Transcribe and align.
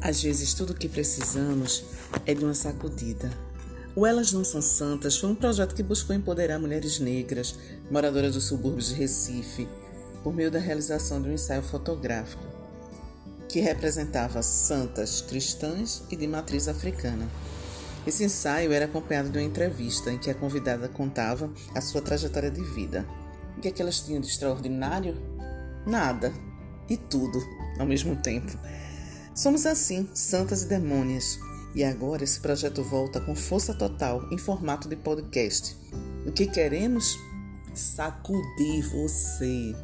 Às 0.00 0.22
vezes, 0.22 0.54
tudo 0.54 0.72
o 0.72 0.74
que 0.74 0.88
precisamos 0.88 1.84
é 2.24 2.34
de 2.34 2.44
uma 2.44 2.54
sacudida. 2.54 3.30
O 3.96 4.06
Elas 4.06 4.32
Não 4.32 4.44
São 4.44 4.62
Santas 4.62 5.16
foi 5.16 5.30
um 5.30 5.34
projeto 5.34 5.74
que 5.74 5.82
buscou 5.82 6.14
empoderar 6.14 6.58
mulheres 6.58 7.00
negras, 7.00 7.56
moradoras 7.90 8.34
dos 8.34 8.44
subúrbios 8.44 8.88
de 8.88 8.94
Recife, 8.94 9.68
por 10.22 10.32
meio 10.32 10.50
da 10.50 10.58
realização 10.58 11.20
de 11.20 11.28
um 11.28 11.32
ensaio 11.32 11.62
fotográfico 11.62 12.58
que 13.48 13.60
representava 13.60 14.42
santas 14.42 15.22
cristãs 15.22 16.02
e 16.10 16.16
de 16.16 16.26
matriz 16.26 16.68
africana. 16.68 17.26
Esse 18.06 18.24
ensaio 18.24 18.72
era 18.72 18.84
acompanhado 18.84 19.30
de 19.30 19.38
uma 19.38 19.44
entrevista 19.44 20.12
em 20.12 20.18
que 20.18 20.30
a 20.30 20.34
convidada 20.34 20.88
contava 20.88 21.50
a 21.74 21.80
sua 21.80 22.02
trajetória 22.02 22.50
de 22.50 22.62
vida. 22.62 23.06
O 23.56 23.60
que, 23.60 23.68
é 23.68 23.70
que 23.70 23.82
elas 23.82 24.00
tinham 24.00 24.20
de 24.20 24.28
extraordinário? 24.28 25.16
Nada. 25.86 26.32
E 26.88 26.96
tudo, 26.96 27.38
ao 27.78 27.86
mesmo 27.86 28.16
tempo. 28.16 28.56
Somos 29.38 29.66
assim, 29.66 30.08
santas 30.14 30.64
e 30.64 30.66
demônias. 30.66 31.38
E 31.72 31.84
agora 31.84 32.24
esse 32.24 32.40
projeto 32.40 32.82
volta 32.82 33.20
com 33.20 33.36
força 33.36 33.72
total 33.72 34.28
em 34.32 34.36
formato 34.36 34.88
de 34.88 34.96
podcast. 34.96 35.76
O 36.26 36.32
que 36.32 36.44
queremos? 36.44 37.16
Sacudir 37.72 38.82
você. 38.90 39.76